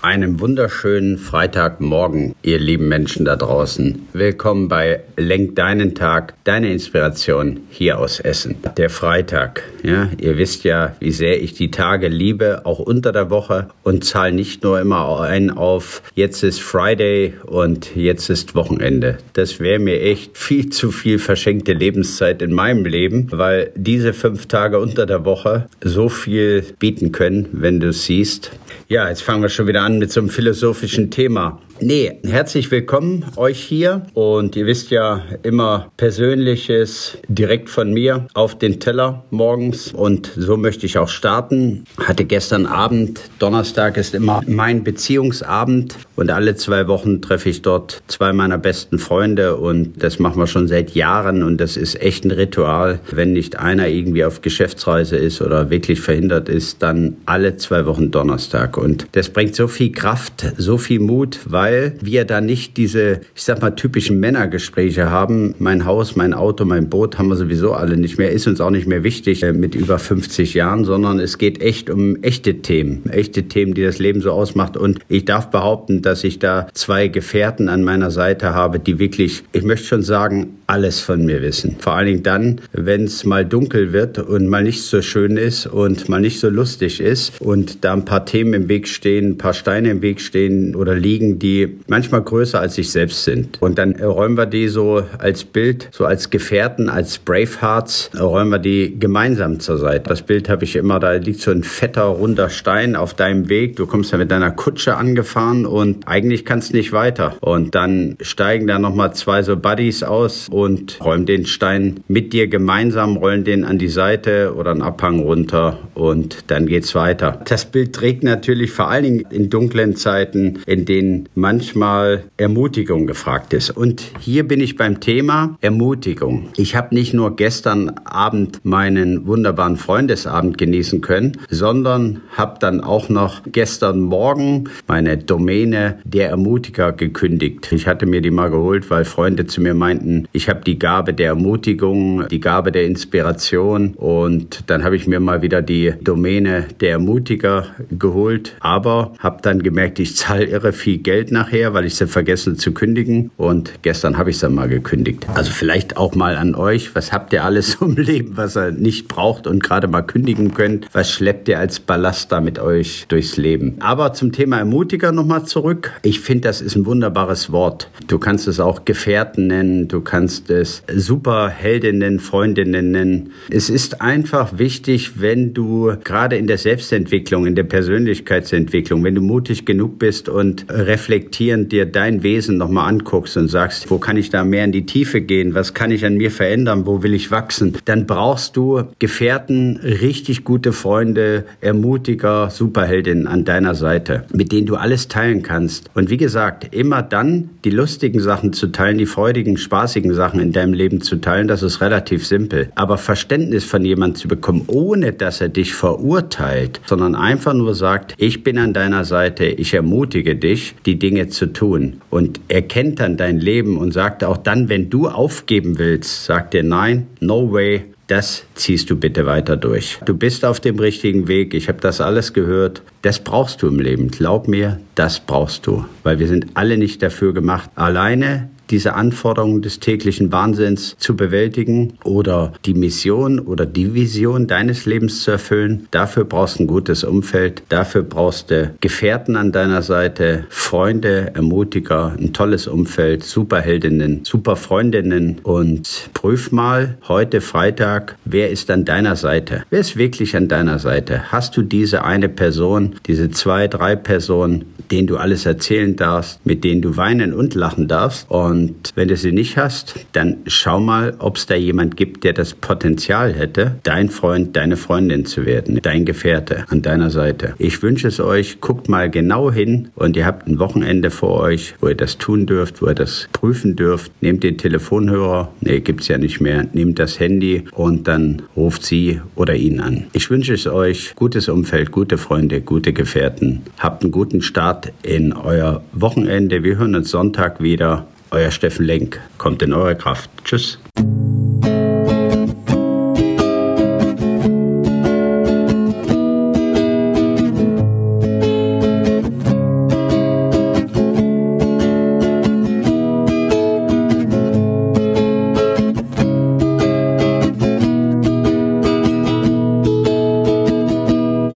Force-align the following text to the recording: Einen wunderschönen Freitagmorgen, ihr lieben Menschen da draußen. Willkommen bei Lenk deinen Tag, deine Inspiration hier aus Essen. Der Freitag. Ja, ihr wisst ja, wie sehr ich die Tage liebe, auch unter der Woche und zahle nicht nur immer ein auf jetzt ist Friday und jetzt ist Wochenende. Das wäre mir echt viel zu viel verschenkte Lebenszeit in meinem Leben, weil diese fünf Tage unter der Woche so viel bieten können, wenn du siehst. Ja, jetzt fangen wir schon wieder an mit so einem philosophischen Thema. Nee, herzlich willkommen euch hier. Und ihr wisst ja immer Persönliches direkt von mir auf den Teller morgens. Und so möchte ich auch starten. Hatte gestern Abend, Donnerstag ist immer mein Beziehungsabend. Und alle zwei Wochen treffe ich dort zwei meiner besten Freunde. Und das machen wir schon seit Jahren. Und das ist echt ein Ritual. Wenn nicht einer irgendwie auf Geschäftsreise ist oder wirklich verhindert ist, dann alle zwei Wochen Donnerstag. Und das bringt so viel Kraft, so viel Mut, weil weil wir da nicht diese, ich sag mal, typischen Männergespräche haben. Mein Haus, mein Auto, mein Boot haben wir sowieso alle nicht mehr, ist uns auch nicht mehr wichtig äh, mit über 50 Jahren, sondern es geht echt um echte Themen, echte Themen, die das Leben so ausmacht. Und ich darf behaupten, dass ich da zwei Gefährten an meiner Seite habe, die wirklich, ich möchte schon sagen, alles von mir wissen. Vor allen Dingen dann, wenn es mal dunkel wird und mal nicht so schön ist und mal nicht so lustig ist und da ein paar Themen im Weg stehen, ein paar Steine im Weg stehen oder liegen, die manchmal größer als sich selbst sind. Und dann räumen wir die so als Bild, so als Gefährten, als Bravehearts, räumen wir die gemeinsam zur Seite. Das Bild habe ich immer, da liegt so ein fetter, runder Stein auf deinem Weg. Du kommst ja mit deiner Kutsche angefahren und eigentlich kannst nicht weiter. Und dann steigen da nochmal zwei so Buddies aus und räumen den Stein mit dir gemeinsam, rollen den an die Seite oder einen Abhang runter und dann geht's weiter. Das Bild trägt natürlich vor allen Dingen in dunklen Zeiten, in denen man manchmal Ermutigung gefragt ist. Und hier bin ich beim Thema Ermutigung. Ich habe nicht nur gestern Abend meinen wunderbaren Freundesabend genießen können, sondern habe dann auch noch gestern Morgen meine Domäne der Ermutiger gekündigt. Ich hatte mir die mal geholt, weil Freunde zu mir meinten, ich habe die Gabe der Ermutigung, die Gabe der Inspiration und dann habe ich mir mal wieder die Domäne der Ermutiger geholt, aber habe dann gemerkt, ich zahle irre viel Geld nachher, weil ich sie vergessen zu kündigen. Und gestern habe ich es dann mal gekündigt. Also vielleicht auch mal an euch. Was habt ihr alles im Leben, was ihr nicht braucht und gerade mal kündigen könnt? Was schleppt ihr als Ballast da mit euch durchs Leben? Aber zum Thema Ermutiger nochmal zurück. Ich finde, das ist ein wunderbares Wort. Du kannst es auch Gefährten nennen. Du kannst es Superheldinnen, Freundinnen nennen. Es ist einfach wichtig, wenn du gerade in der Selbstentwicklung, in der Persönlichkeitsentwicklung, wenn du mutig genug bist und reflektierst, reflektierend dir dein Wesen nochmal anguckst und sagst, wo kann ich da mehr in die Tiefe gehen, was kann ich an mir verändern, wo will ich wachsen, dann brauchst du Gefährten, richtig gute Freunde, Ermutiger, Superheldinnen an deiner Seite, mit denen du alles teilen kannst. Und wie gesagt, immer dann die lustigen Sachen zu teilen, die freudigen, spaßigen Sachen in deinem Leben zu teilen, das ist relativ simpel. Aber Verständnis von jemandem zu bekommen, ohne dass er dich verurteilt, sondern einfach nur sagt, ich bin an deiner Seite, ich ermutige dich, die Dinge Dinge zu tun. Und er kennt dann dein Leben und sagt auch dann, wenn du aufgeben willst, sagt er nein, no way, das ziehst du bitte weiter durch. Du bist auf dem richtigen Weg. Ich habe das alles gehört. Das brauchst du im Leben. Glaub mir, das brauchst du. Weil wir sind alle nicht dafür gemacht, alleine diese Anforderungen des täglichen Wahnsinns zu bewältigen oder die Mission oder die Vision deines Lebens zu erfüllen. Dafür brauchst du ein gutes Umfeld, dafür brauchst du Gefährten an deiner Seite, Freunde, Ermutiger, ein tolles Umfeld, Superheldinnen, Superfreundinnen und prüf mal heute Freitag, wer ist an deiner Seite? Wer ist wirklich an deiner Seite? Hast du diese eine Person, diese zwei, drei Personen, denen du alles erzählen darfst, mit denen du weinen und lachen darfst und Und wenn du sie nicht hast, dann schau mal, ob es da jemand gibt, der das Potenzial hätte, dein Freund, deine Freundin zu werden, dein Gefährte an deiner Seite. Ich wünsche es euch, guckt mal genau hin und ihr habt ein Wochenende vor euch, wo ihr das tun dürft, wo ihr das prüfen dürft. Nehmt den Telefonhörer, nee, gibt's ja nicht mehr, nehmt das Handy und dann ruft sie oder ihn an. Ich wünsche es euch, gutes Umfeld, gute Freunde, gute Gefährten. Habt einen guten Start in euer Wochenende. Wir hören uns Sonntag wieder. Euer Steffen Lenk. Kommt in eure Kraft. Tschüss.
Einen 0.00 0.38
wunderschönen 0.38 1.18
Freitagmorgen, 1.18 2.36
ihr 2.42 2.60
lieben 2.60 2.86
Menschen 2.86 3.24
da 3.24 3.34
draußen. 3.34 4.06
Willkommen 4.12 4.68
bei 4.68 5.00
Lenk 5.16 5.56
deinen 5.56 5.96
Tag, 5.96 6.34
deine 6.44 6.72
Inspiration 6.72 7.62
hier 7.68 7.98
aus 7.98 8.20
Essen. 8.20 8.54
Der 8.76 8.90
Freitag. 8.90 9.64
Ja, 9.82 10.08
ihr 10.16 10.38
wisst 10.38 10.62
ja, 10.62 10.94
wie 11.00 11.10
sehr 11.10 11.42
ich 11.42 11.54
die 11.54 11.72
Tage 11.72 12.06
liebe, 12.06 12.64
auch 12.64 12.78
unter 12.78 13.10
der 13.10 13.28
Woche 13.30 13.70
und 13.82 14.04
zahle 14.04 14.32
nicht 14.32 14.62
nur 14.62 14.80
immer 14.80 15.20
ein 15.20 15.50
auf 15.50 16.02
jetzt 16.14 16.44
ist 16.44 16.60
Friday 16.60 17.34
und 17.46 17.96
jetzt 17.96 18.30
ist 18.30 18.54
Wochenende. 18.54 19.18
Das 19.32 19.58
wäre 19.58 19.80
mir 19.80 20.00
echt 20.00 20.38
viel 20.38 20.70
zu 20.70 20.92
viel 20.92 21.18
verschenkte 21.18 21.72
Lebenszeit 21.72 22.40
in 22.40 22.52
meinem 22.52 22.84
Leben, 22.86 23.26
weil 23.32 23.72
diese 23.74 24.12
fünf 24.12 24.46
Tage 24.46 24.78
unter 24.78 25.06
der 25.06 25.24
Woche 25.24 25.66
so 25.82 26.08
viel 26.08 26.64
bieten 26.78 27.10
können, 27.10 27.48
wenn 27.50 27.80
du 27.80 27.92
siehst. 27.92 28.52
Ja, 28.90 29.06
jetzt 29.06 29.22
fangen 29.22 29.42
wir 29.42 29.50
schon 29.50 29.66
wieder 29.66 29.82
an 29.82 29.98
mit 29.98 30.10
so 30.10 30.18
einem 30.18 30.30
philosophischen 30.30 31.10
Thema. 31.10 31.60
Nee, 31.80 32.18
herzlich 32.24 32.72
willkommen 32.72 33.24
euch 33.36 33.60
hier. 33.60 34.02
Und 34.14 34.56
ihr 34.56 34.66
wisst 34.66 34.90
ja 34.90 35.22
immer 35.44 35.92
Persönliches 35.96 37.18
direkt 37.28 37.70
von 37.70 37.92
mir 37.92 38.26
auf 38.34 38.58
den 38.58 38.80
Teller 38.80 39.24
morgens. 39.30 39.92
Und 39.92 40.32
so 40.36 40.56
möchte 40.56 40.86
ich 40.86 40.98
auch 40.98 41.08
starten. 41.08 41.84
Hatte 42.02 42.24
gestern 42.24 42.66
Abend, 42.66 43.20
Donnerstag 43.38 43.96
ist 43.96 44.16
immer 44.16 44.42
mein 44.48 44.82
Beziehungsabend. 44.82 45.94
Und 46.16 46.32
alle 46.32 46.56
zwei 46.56 46.88
Wochen 46.88 47.22
treffe 47.22 47.48
ich 47.48 47.62
dort 47.62 48.02
zwei 48.08 48.32
meiner 48.32 48.58
besten 48.58 48.98
Freunde. 48.98 49.56
Und 49.56 50.02
das 50.02 50.18
machen 50.18 50.40
wir 50.40 50.48
schon 50.48 50.66
seit 50.66 50.96
Jahren. 50.96 51.44
Und 51.44 51.60
das 51.60 51.76
ist 51.76 52.02
echt 52.02 52.24
ein 52.24 52.32
Ritual. 52.32 52.98
Wenn 53.12 53.32
nicht 53.32 53.56
einer 53.56 53.86
irgendwie 53.86 54.24
auf 54.24 54.40
Geschäftsreise 54.42 55.16
ist 55.16 55.40
oder 55.40 55.70
wirklich 55.70 56.00
verhindert 56.00 56.48
ist, 56.48 56.82
dann 56.82 57.18
alle 57.24 57.56
zwei 57.56 57.86
Wochen 57.86 58.10
Donnerstag. 58.10 58.76
Und 58.76 59.06
das 59.12 59.28
bringt 59.28 59.54
so 59.54 59.68
viel 59.68 59.92
Kraft, 59.92 60.44
so 60.56 60.76
viel 60.76 60.98
Mut, 60.98 61.38
weil 61.44 61.67
weil 61.68 61.92
wir 62.00 62.24
da 62.24 62.40
nicht 62.40 62.76
diese, 62.76 63.20
ich 63.34 63.42
sag 63.42 63.60
mal, 63.60 63.72
typischen 63.72 64.18
Männergespräche 64.20 65.10
haben. 65.10 65.54
Mein 65.58 65.84
Haus, 65.84 66.16
mein 66.16 66.32
Auto, 66.32 66.64
mein 66.64 66.88
Boot 66.88 67.18
haben 67.18 67.28
wir 67.28 67.36
sowieso 67.36 67.74
alle 67.74 67.96
nicht 67.96 68.18
mehr, 68.18 68.30
ist 68.30 68.46
uns 68.46 68.60
auch 68.60 68.70
nicht 68.70 68.86
mehr 68.86 69.04
wichtig 69.04 69.42
äh, 69.42 69.52
mit 69.52 69.74
über 69.74 69.98
50 69.98 70.54
Jahren, 70.54 70.84
sondern 70.84 71.20
es 71.20 71.36
geht 71.36 71.60
echt 71.60 71.90
um 71.90 72.16
echte 72.22 72.62
Themen, 72.62 73.08
echte 73.10 73.44
Themen, 73.44 73.74
die 73.74 73.82
das 73.82 73.98
Leben 73.98 74.22
so 74.22 74.32
ausmacht. 74.32 74.76
Und 74.76 75.00
ich 75.08 75.26
darf 75.26 75.50
behaupten, 75.50 76.00
dass 76.00 76.24
ich 76.24 76.38
da 76.38 76.68
zwei 76.72 77.08
Gefährten 77.08 77.68
an 77.68 77.84
meiner 77.84 78.10
Seite 78.10 78.54
habe, 78.54 78.78
die 78.78 78.98
wirklich, 78.98 79.42
ich 79.52 79.62
möchte 79.62 79.86
schon 79.86 80.02
sagen, 80.02 80.58
alles 80.66 81.00
von 81.00 81.24
mir 81.24 81.40
wissen. 81.40 81.76
Vor 81.78 81.94
allen 81.94 82.06
Dingen 82.06 82.22
dann, 82.22 82.60
wenn 82.72 83.04
es 83.04 83.24
mal 83.24 83.44
dunkel 83.44 83.92
wird 83.92 84.18
und 84.18 84.48
mal 84.48 84.62
nicht 84.62 84.82
so 84.82 85.00
schön 85.00 85.38
ist 85.38 85.66
und 85.66 86.08
mal 86.10 86.20
nicht 86.20 86.40
so 86.40 86.50
lustig 86.50 87.00
ist 87.00 87.40
und 87.40 87.84
da 87.84 87.94
ein 87.94 88.04
paar 88.04 88.26
Themen 88.26 88.52
im 88.52 88.68
Weg 88.68 88.86
stehen, 88.86 89.30
ein 89.30 89.38
paar 89.38 89.54
Steine 89.54 89.90
im 89.90 90.02
Weg 90.02 90.20
stehen 90.20 90.74
oder 90.74 90.94
liegen, 90.94 91.38
die 91.38 91.57
manchmal 91.86 92.22
größer 92.22 92.60
als 92.60 92.74
sich 92.74 92.90
selbst 92.90 93.24
sind. 93.24 93.60
Und 93.60 93.78
dann 93.78 93.94
räumen 93.96 94.36
wir 94.36 94.46
die 94.46 94.68
so 94.68 95.02
als 95.18 95.44
Bild, 95.44 95.88
so 95.90 96.04
als 96.04 96.30
Gefährten, 96.30 96.88
als 96.88 97.18
Bravehearts, 97.18 98.10
räumen 98.18 98.50
wir 98.50 98.58
die 98.58 98.98
gemeinsam 98.98 99.60
zur 99.60 99.78
Seite. 99.78 100.08
Das 100.08 100.22
Bild 100.22 100.48
habe 100.48 100.64
ich 100.64 100.76
immer, 100.76 101.00
da 101.00 101.12
liegt 101.12 101.40
so 101.40 101.50
ein 101.50 101.64
fetter, 101.64 102.04
runder 102.04 102.50
Stein 102.50 102.96
auf 102.96 103.14
deinem 103.14 103.48
Weg. 103.48 103.76
Du 103.76 103.86
kommst 103.86 104.12
ja 104.12 104.18
mit 104.18 104.30
deiner 104.30 104.50
Kutsche 104.50 104.96
angefahren 104.96 105.66
und 105.66 106.06
eigentlich 106.06 106.44
kannst 106.44 106.74
nicht 106.74 106.92
weiter. 106.92 107.36
Und 107.40 107.74
dann 107.74 108.16
steigen 108.20 108.66
da 108.66 108.78
nochmal 108.78 109.14
zwei 109.14 109.42
so 109.42 109.56
Buddies 109.56 110.02
aus 110.02 110.48
und 110.50 110.98
räumen 111.02 111.26
den 111.26 111.46
Stein 111.46 112.00
mit 112.08 112.32
dir 112.32 112.48
gemeinsam, 112.48 113.16
rollen 113.16 113.44
den 113.44 113.64
an 113.64 113.78
die 113.78 113.88
Seite 113.88 114.54
oder 114.54 114.70
einen 114.72 114.82
Abhang 114.82 115.20
runter 115.20 115.78
und 115.94 116.50
dann 116.50 116.66
geht's 116.66 116.94
weiter. 116.94 117.40
Das 117.44 117.64
Bild 117.64 117.94
trägt 117.94 118.22
natürlich 118.22 118.70
vor 118.70 118.88
allen 118.88 119.04
Dingen 119.04 119.24
in 119.30 119.50
dunklen 119.50 119.96
Zeiten, 119.96 120.60
in 120.66 120.84
denen 120.84 121.28
man 121.34 121.47
manchmal 121.48 122.24
Ermutigung 122.36 123.06
gefragt 123.06 123.54
ist. 123.54 123.70
Und 123.70 124.02
hier 124.20 124.46
bin 124.46 124.60
ich 124.60 124.76
beim 124.76 125.00
Thema 125.00 125.56
Ermutigung. 125.62 126.50
Ich 126.58 126.76
habe 126.76 126.94
nicht 126.94 127.14
nur 127.14 127.36
gestern 127.36 127.88
Abend 128.04 128.60
meinen 128.64 129.26
wunderbaren 129.26 129.78
Freundesabend 129.78 130.58
genießen 130.58 131.00
können, 131.00 131.38
sondern 131.48 132.20
habe 132.36 132.58
dann 132.60 132.82
auch 132.82 133.08
noch 133.08 133.40
gestern 133.50 134.00
Morgen 134.00 134.64
meine 134.86 135.16
Domäne 135.16 136.00
der 136.04 136.28
Ermutiger 136.28 136.92
gekündigt. 136.92 137.72
Ich 137.72 137.86
hatte 137.86 138.04
mir 138.04 138.20
die 138.20 138.30
mal 138.30 138.50
geholt, 138.50 138.90
weil 138.90 139.06
Freunde 139.06 139.46
zu 139.46 139.62
mir 139.62 139.72
meinten, 139.72 140.28
ich 140.32 140.50
habe 140.50 140.60
die 140.66 140.78
Gabe 140.78 141.14
der 141.14 141.28
Ermutigung, 141.28 142.28
die 142.28 142.40
Gabe 142.40 142.72
der 142.72 142.84
Inspiration 142.84 143.94
und 143.94 144.64
dann 144.66 144.84
habe 144.84 144.96
ich 144.96 145.06
mir 145.06 145.18
mal 145.18 145.40
wieder 145.40 145.62
die 145.62 145.94
Domäne 146.02 146.66
der 146.80 146.90
Ermutiger 146.90 147.68
geholt, 147.90 148.54
aber 148.60 149.14
habe 149.18 149.40
dann 149.40 149.62
gemerkt, 149.62 149.98
ich 149.98 150.14
zahle 150.14 150.44
irre 150.44 150.74
viel 150.74 150.98
Geld 150.98 151.32
nachher, 151.38 151.72
weil 151.72 151.84
ich 151.84 151.94
sie 151.94 152.08
vergessen 152.08 152.56
zu 152.56 152.72
kündigen. 152.72 153.30
Und 153.36 153.72
gestern 153.82 154.18
habe 154.18 154.30
ich 154.30 154.36
es 154.36 154.40
dann 154.40 154.54
mal 154.54 154.68
gekündigt. 154.68 155.26
Also 155.34 155.52
vielleicht 155.52 155.96
auch 155.96 156.14
mal 156.14 156.36
an 156.36 156.54
euch. 156.54 156.94
Was 156.96 157.12
habt 157.12 157.32
ihr 157.32 157.44
alles 157.44 157.74
im 157.80 157.96
Leben, 157.96 158.36
was 158.36 158.56
ihr 158.56 158.72
nicht 158.72 159.06
braucht 159.06 159.46
und 159.46 159.62
gerade 159.62 159.86
mal 159.86 160.02
kündigen 160.02 160.52
könnt? 160.52 160.86
Was 160.92 161.12
schleppt 161.12 161.48
ihr 161.48 161.58
als 161.58 161.78
Ballast 161.78 162.32
da 162.32 162.40
mit 162.40 162.58
euch 162.58 163.06
durchs 163.08 163.36
Leben? 163.36 163.76
Aber 163.78 164.12
zum 164.14 164.32
Thema 164.32 164.58
Ermutiger 164.58 165.12
nochmal 165.12 165.44
zurück. 165.44 165.92
Ich 166.02 166.20
finde, 166.20 166.48
das 166.48 166.60
ist 166.60 166.74
ein 166.74 166.86
wunderbares 166.86 167.52
Wort. 167.52 167.88
Du 168.08 168.18
kannst 168.18 168.48
es 168.48 168.58
auch 168.58 168.84
Gefährten 168.84 169.46
nennen. 169.46 169.86
Du 169.86 170.00
kannst 170.00 170.50
es 170.50 170.82
Superheldinnen, 170.92 172.18
Freundinnen 172.18 172.90
nennen. 172.90 173.32
Es 173.48 173.70
ist 173.70 174.00
einfach 174.00 174.58
wichtig, 174.58 175.20
wenn 175.20 175.54
du 175.54 175.92
gerade 176.02 176.36
in 176.36 176.48
der 176.48 176.58
Selbstentwicklung, 176.58 177.46
in 177.46 177.54
der 177.54 177.62
Persönlichkeitsentwicklung, 177.62 179.04
wenn 179.04 179.14
du 179.14 179.20
mutig 179.20 179.64
genug 179.64 180.00
bist 180.00 180.28
und 180.28 180.66
reflektierst, 180.68 181.27
reflektierend 181.28 181.72
dir 181.72 181.84
dein 181.84 182.22
Wesen 182.22 182.56
nochmal 182.56 182.88
anguckst 182.88 183.36
und 183.36 183.48
sagst, 183.48 183.90
wo 183.90 183.98
kann 183.98 184.16
ich 184.16 184.30
da 184.30 184.44
mehr 184.44 184.64
in 184.64 184.72
die 184.72 184.86
Tiefe 184.86 185.20
gehen, 185.20 185.54
was 185.54 185.74
kann 185.74 185.90
ich 185.90 186.06
an 186.06 186.14
mir 186.14 186.30
verändern, 186.30 186.86
wo 186.86 187.02
will 187.02 187.12
ich 187.12 187.30
wachsen, 187.30 187.76
dann 187.84 188.06
brauchst 188.06 188.56
du 188.56 188.84
Gefährten, 188.98 189.76
richtig 189.76 190.44
gute 190.44 190.72
Freunde, 190.72 191.44
Ermutiger, 191.60 192.48
Superheldinnen 192.48 193.26
an 193.26 193.44
deiner 193.44 193.74
Seite, 193.74 194.24
mit 194.32 194.52
denen 194.52 194.66
du 194.66 194.76
alles 194.76 195.08
teilen 195.08 195.42
kannst. 195.42 195.90
Und 195.94 196.08
wie 196.08 196.16
gesagt, 196.16 196.74
immer 196.74 197.02
dann 197.02 197.50
die 197.64 197.70
lustigen 197.70 198.20
Sachen 198.20 198.54
zu 198.54 198.68
teilen, 198.68 198.96
die 198.96 199.06
freudigen, 199.06 199.58
spaßigen 199.58 200.14
Sachen 200.14 200.40
in 200.40 200.52
deinem 200.52 200.72
Leben 200.72 201.02
zu 201.02 201.16
teilen, 201.16 201.46
das 201.46 201.62
ist 201.62 201.82
relativ 201.82 202.26
simpel. 202.26 202.70
Aber 202.74 202.96
Verständnis 202.96 203.64
von 203.64 203.84
jemandem 203.84 204.16
zu 204.16 204.28
bekommen, 204.28 204.64
ohne 204.68 205.12
dass 205.12 205.42
er 205.42 205.50
dich 205.50 205.74
verurteilt, 205.74 206.80
sondern 206.86 207.14
einfach 207.14 207.52
nur 207.52 207.74
sagt, 207.74 208.14
ich 208.16 208.42
bin 208.42 208.56
an 208.56 208.72
deiner 208.72 209.04
Seite, 209.04 209.44
ich 209.44 209.74
ermutige 209.74 210.34
dich, 210.34 210.74
die 210.86 210.98
Dinge 210.98 211.17
Dinge 211.18 211.28
zu 211.28 211.52
tun. 211.52 212.00
Und 212.10 212.40
er 212.48 212.62
kennt 212.62 213.00
dann 213.00 213.16
dein 213.16 213.38
Leben 213.38 213.76
und 213.76 213.92
sagt 213.92 214.24
auch 214.24 214.36
dann, 214.36 214.68
wenn 214.68 214.88
du 214.90 215.08
aufgeben 215.08 215.78
willst, 215.78 216.24
sagt 216.24 216.54
er 216.54 216.62
nein, 216.62 217.06
no 217.20 217.52
way, 217.52 217.84
das 218.06 218.44
ziehst 218.54 218.88
du 218.88 218.96
bitte 218.96 219.26
weiter 219.26 219.56
durch. 219.56 219.98
Du 220.06 220.16
bist 220.16 220.44
auf 220.44 220.60
dem 220.60 220.78
richtigen 220.78 221.28
Weg. 221.28 221.52
Ich 221.52 221.68
habe 221.68 221.80
das 221.80 222.00
alles 222.00 222.32
gehört. 222.32 222.82
Das 223.02 223.18
brauchst 223.18 223.60
du 223.60 223.68
im 223.68 223.80
Leben. 223.80 224.08
Glaub 224.10 224.48
mir, 224.48 224.80
das 224.94 225.20
brauchst 225.20 225.66
du. 225.66 225.84
Weil 226.04 226.18
wir 226.18 226.26
sind 226.26 226.46
alle 226.54 226.78
nicht 226.78 227.02
dafür 227.02 227.34
gemacht, 227.34 227.68
alleine 227.74 228.48
diese 228.70 228.94
Anforderungen 228.94 229.62
des 229.62 229.80
täglichen 229.80 230.32
Wahnsinns 230.32 230.96
zu 230.98 231.16
bewältigen 231.16 231.94
oder 232.04 232.52
die 232.64 232.74
Mission 232.74 233.38
oder 233.38 233.66
die 233.66 233.94
Vision 233.94 234.46
deines 234.46 234.86
Lebens 234.86 235.22
zu 235.22 235.32
erfüllen. 235.32 235.88
Dafür 235.90 236.24
brauchst 236.24 236.58
du 236.58 236.64
ein 236.64 236.66
gutes 236.66 237.04
Umfeld, 237.04 237.62
dafür 237.68 238.02
brauchst 238.02 238.50
du 238.50 238.74
Gefährten 238.80 239.36
an 239.36 239.52
deiner 239.52 239.82
Seite, 239.82 240.44
Freunde, 240.48 241.32
Ermutiger, 241.34 242.14
ein 242.18 242.32
tolles 242.32 242.66
Umfeld, 242.66 243.24
Superheldinnen, 243.24 244.24
Superfreundinnen 244.24 245.40
und 245.42 246.10
prüf 246.14 246.52
mal 246.52 246.98
heute 247.08 247.40
Freitag, 247.40 248.16
wer 248.24 248.50
ist 248.50 248.70
an 248.70 248.84
deiner 248.84 249.16
Seite? 249.16 249.64
Wer 249.70 249.80
ist 249.80 249.96
wirklich 249.96 250.36
an 250.36 250.48
deiner 250.48 250.78
Seite? 250.78 251.32
Hast 251.32 251.56
du 251.56 251.62
diese 251.62 252.04
eine 252.04 252.28
Person, 252.28 252.96
diese 253.06 253.30
zwei, 253.30 253.68
drei 253.68 253.96
Personen, 253.96 254.64
denen 254.90 255.06
du 255.06 255.16
alles 255.16 255.46
erzählen 255.46 255.96
darfst, 255.96 256.44
mit 256.44 256.64
denen 256.64 256.82
du 256.82 256.96
weinen 256.96 257.32
und 257.32 257.54
lachen 257.54 257.88
darfst 257.88 258.30
und 258.30 258.57
Und 258.58 258.90
wenn 258.96 259.06
du 259.06 259.16
sie 259.16 259.30
nicht 259.30 259.56
hast, 259.56 259.94
dann 260.12 260.38
schau 260.48 260.80
mal, 260.80 261.14
ob 261.20 261.36
es 261.36 261.46
da 261.46 261.54
jemand 261.54 261.96
gibt, 261.96 262.24
der 262.24 262.32
das 262.32 262.54
Potenzial 262.54 263.32
hätte, 263.32 263.76
dein 263.84 264.08
Freund, 264.08 264.56
deine 264.56 264.76
Freundin 264.76 265.26
zu 265.26 265.46
werden, 265.46 265.78
dein 265.80 266.04
Gefährte 266.04 266.64
an 266.68 266.82
deiner 266.82 267.10
Seite. 267.10 267.54
Ich 267.58 267.80
wünsche 267.84 268.08
es 268.08 268.18
euch, 268.18 268.60
guckt 268.60 268.88
mal 268.88 269.10
genau 269.10 269.52
hin 269.52 269.90
und 269.94 270.16
ihr 270.16 270.26
habt 270.26 270.48
ein 270.48 270.58
Wochenende 270.58 271.10
vor 271.10 271.38
euch, 271.40 271.76
wo 271.80 271.86
ihr 271.86 271.94
das 271.94 272.18
tun 272.18 272.46
dürft, 272.46 272.82
wo 272.82 272.88
ihr 272.88 272.96
das 272.96 273.28
prüfen 273.32 273.76
dürft. 273.76 274.10
Nehmt 274.22 274.42
den 274.42 274.58
Telefonhörer, 274.58 275.52
nee, 275.60 275.78
gibt's 275.78 276.08
ja 276.08 276.18
nicht 276.18 276.40
mehr, 276.40 276.66
nehmt 276.72 276.98
das 276.98 277.20
Handy 277.20 277.62
und 277.70 278.08
dann 278.08 278.42
ruft 278.56 278.84
sie 278.84 279.20
oder 279.36 279.54
ihn 279.54 279.78
an. 279.78 280.08
Ich 280.14 280.30
wünsche 280.30 280.54
es 280.54 280.66
euch, 280.66 281.14
gutes 281.14 281.48
Umfeld, 281.48 281.92
gute 281.92 282.18
Freunde, 282.18 282.60
gute 282.60 282.92
Gefährten. 282.92 283.62
Habt 283.78 284.02
einen 284.02 284.10
guten 284.10 284.42
Start 284.42 284.92
in 285.04 285.32
euer 285.32 285.84
Wochenende. 285.92 286.64
Wir 286.64 286.76
hören 286.76 286.96
uns 286.96 287.10
Sonntag 287.12 287.62
wieder. 287.62 288.08
Euer 288.30 288.50
Steffen 288.50 288.84
Lenk. 288.84 289.20
Kommt 289.38 289.62
in 289.62 289.72
eure 289.72 289.96
Kraft. 289.96 290.30
Tschüss. 290.44 290.78